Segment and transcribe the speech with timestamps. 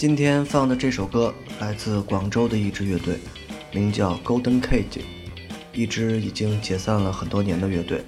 [0.00, 3.18] 今天放的这首歌来自广州的一支乐队，
[3.70, 5.02] 名叫 Golden Cage，
[5.74, 8.02] 一支已经解散了很多年的乐队。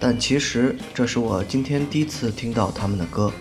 [0.00, 3.32] 但其实这是我今天第一次听到他们的歌。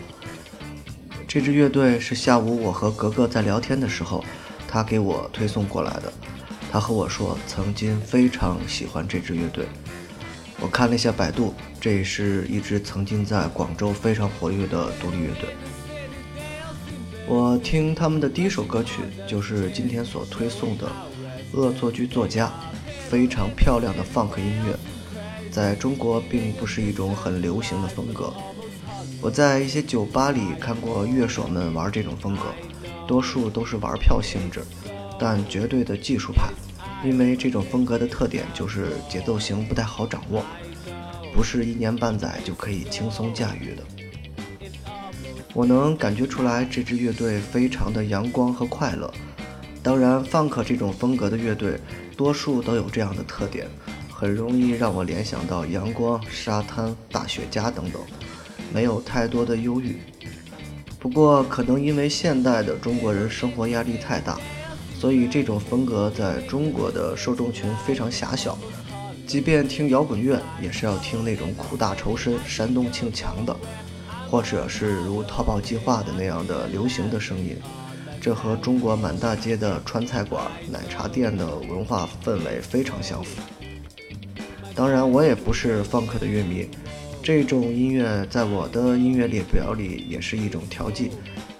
[1.27, 4.23] 这支乐队是下午我和格格在聊天的时候，
[4.67, 6.13] 他给我推送过来的。
[6.71, 9.65] 他和我说曾经非常喜欢这支乐队。
[10.59, 15.50] 我看了一下百度，这也是一支曾经在广州非常活跃的独立乐队。
[17.29, 20.87] 我听他们的第一首歌曲就是今天所推送的
[21.56, 22.47] 《恶作剧作家》，
[23.07, 24.75] 非常漂亮的 funk 音乐，
[25.51, 28.34] 在中国并不是一种很流行的风格。
[29.21, 32.45] 我在一些酒吧里看过乐手们玩这种风格，
[33.08, 34.64] 多数都是玩票性质，
[35.20, 36.50] 但绝对的技术派。
[37.08, 40.44] 因为这种风格的特点就是节奏型不太好掌握，
[41.31, 43.84] 不是一年半载就可以轻松驾驭的。
[45.53, 49.11] 我能感觉出来这支乐队非常的阳光和快乐。
[49.81, 51.80] 当然，funk 这种风格的乐队
[52.16, 53.67] 多数都有这样的特点，
[54.14, 58.02] 很容易让我联想到阳光、沙滩、大雪茄等等，
[58.73, 59.97] 没有太多的忧郁。
[61.00, 64.38] 不过，可能因为现代的中国人生活压力太大。
[65.00, 68.58] 所以这种风格在中国的受众群非常狭小，
[69.25, 73.56] 即便听摇滚乐，也是要听那种苦大仇深、煽动性强的，
[74.30, 77.58] 或者是如淘宝计划的那样的流行的声音。
[78.22, 83.41] 这和中国满大街的川菜馆、奶茶店的文化氛围非常相符。
[84.75, 86.67] 当然，我也不是 funk 的乐迷，
[87.23, 91.11] 这种音乐在我的音乐列表里也是一种调剂，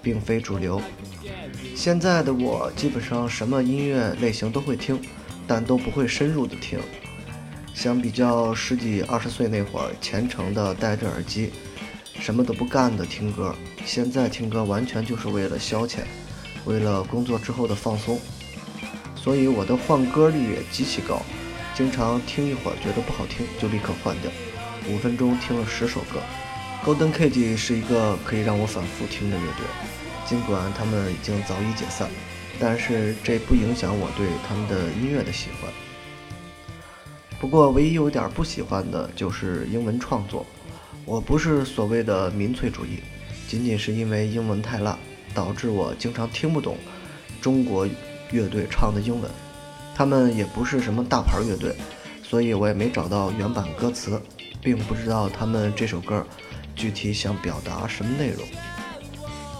[0.02, 0.80] 并非主流。
[1.74, 5.00] 现在的我基本上什么音乐类型都会听，
[5.46, 6.78] 但都不会深入的听。
[7.74, 11.50] 相比较十几二十岁那会儿虔诚的戴着耳机，
[12.20, 13.54] 什么都不干的听歌，
[13.86, 16.00] 现在听歌完全就是为了消遣，
[16.66, 18.20] 为了工作之后的放松。
[19.16, 21.22] 所以我的换歌率也极其高，
[21.74, 24.30] 经常听一会儿觉得不好听就立刻换掉，
[24.88, 26.20] 五分钟听了十首歌。
[26.84, 29.66] Golden Cage 是一个可以让我反复听的乐队。
[30.26, 32.08] 尽管他们已经早已解散，
[32.58, 35.72] 但是这不影响我对他们的音乐的喜欢。
[37.40, 40.46] 不过，唯一有点不喜欢的就是英文创作。
[41.10, 43.00] 我不是所谓的民粹主义，
[43.48, 44.96] 仅仅是因为英文太烂，
[45.34, 46.76] 导致我经常听不懂
[47.40, 47.84] 中国
[48.30, 49.28] 乐队唱的英文。
[49.92, 51.74] 他们也不是什么大牌乐队，
[52.22, 54.22] 所以我也没找到原版歌词，
[54.62, 56.24] 并不知道他们这首歌
[56.76, 58.46] 具体想表达什么内容。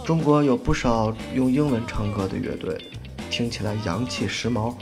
[0.04, 2.78] 中国有不少用英文唱歌的乐队，
[3.28, 4.72] 听起来洋气时髦，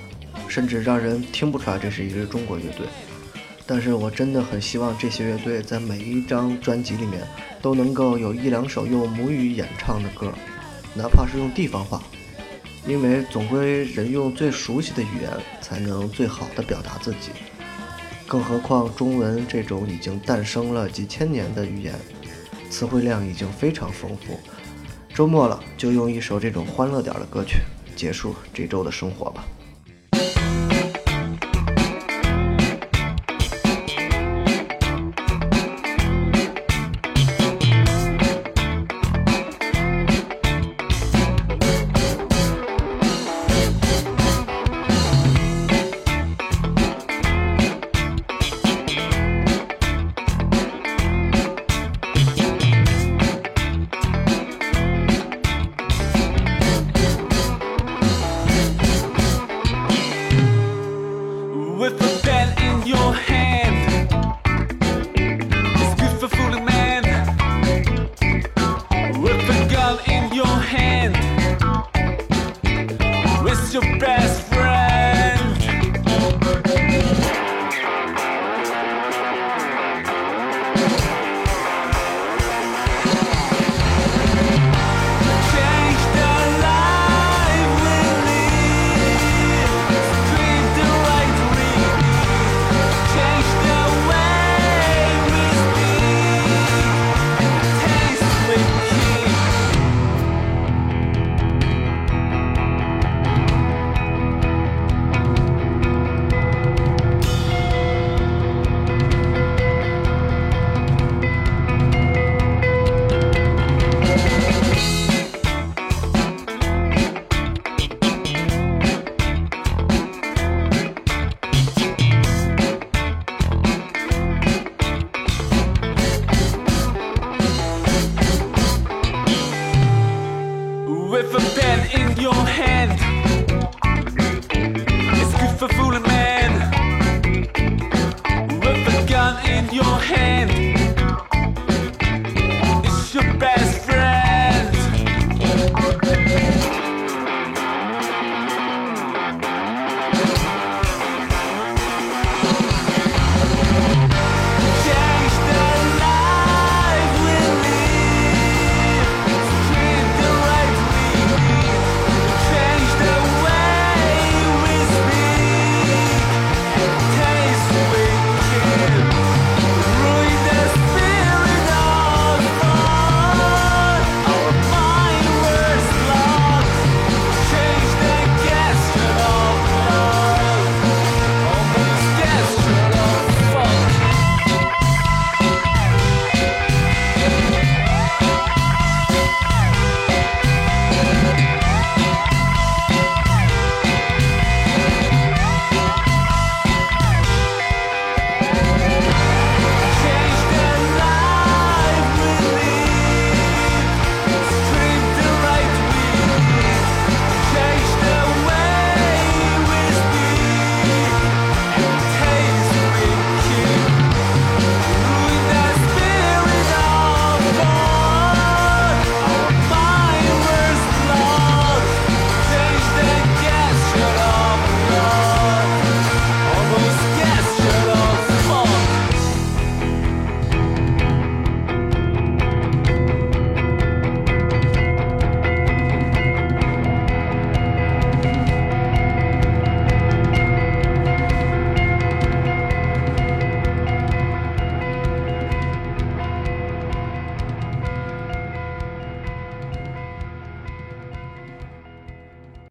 [0.48, 2.86] 甚至让人听不出来这是一支中国乐队。
[3.70, 7.22] 但是我真的很希望这些乐队在每一张专辑里面
[7.60, 10.32] 都能够有一两首用母语演唱的歌，
[10.94, 12.02] 哪怕是用地方话，
[12.86, 15.30] 因为总归人用最熟悉的语言
[15.60, 17.30] 才能最好的表达自己。
[18.26, 21.94] 更何况中文这种已经诞生了几千年的语言，
[22.70, 24.40] 词汇量已经非常丰富。
[25.14, 27.58] 周末了，就用一首这种欢乐点的歌曲
[27.94, 29.44] 结束这周的生活吧。